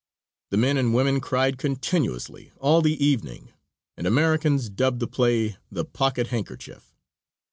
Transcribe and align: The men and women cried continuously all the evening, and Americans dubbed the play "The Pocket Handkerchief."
The 0.49 0.57
men 0.57 0.77
and 0.77 0.95
women 0.95 1.21
cried 1.21 1.59
continuously 1.59 2.51
all 2.57 2.81
the 2.81 2.99
evening, 3.05 3.53
and 3.95 4.07
Americans 4.07 4.67
dubbed 4.67 4.99
the 4.99 5.05
play 5.05 5.57
"The 5.71 5.85
Pocket 5.85 6.25
Handkerchief." 6.29 6.95